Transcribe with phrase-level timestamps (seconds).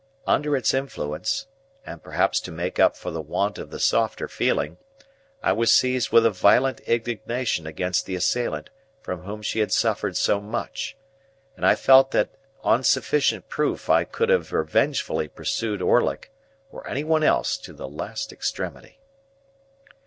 [0.25, 1.45] Under its influence
[1.85, 4.77] (and perhaps to make up for the want of the softer feeling)
[5.43, 8.71] I was seized with a violent indignation against the assailant
[9.03, 10.97] from whom she had suffered so much;
[11.55, 12.31] and I felt that
[12.63, 16.31] on sufficient proof I could have revengefully pursued Orlick,
[16.71, 18.97] or any one else, to the last extremity.